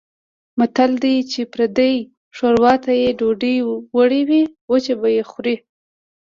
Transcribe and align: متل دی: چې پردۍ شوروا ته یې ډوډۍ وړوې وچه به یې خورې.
متل 0.59 0.91
دی: 1.03 1.15
چې 1.31 1.41
پردۍ 1.53 1.95
شوروا 2.37 2.73
ته 2.83 2.91
یې 3.01 3.09
ډوډۍ 3.19 3.55
وړوې 3.95 4.41
وچه 4.71 4.93
به 4.99 5.09
یې 5.17 5.23
خورې. 5.29 5.55